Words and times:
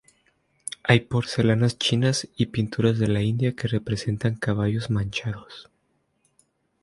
Hay 0.81 1.01
porcelanas 1.01 1.77
chinas 1.77 2.27
y 2.35 2.47
pinturas 2.47 2.97
de 2.97 3.07
la 3.07 3.21
India 3.21 3.55
que 3.55 3.67
representan 3.67 4.33
caballos 4.33 4.89
manchados. 4.89 5.69